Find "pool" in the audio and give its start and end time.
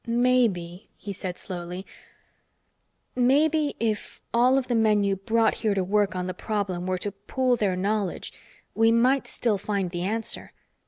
7.11-7.55